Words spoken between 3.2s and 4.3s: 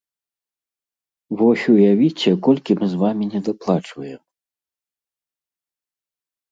недаплачваем!